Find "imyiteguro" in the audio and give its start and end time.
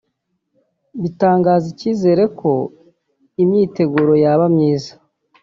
3.41-4.13